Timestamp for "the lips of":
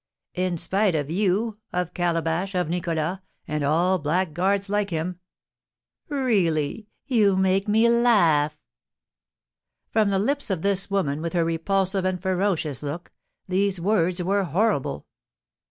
10.09-10.63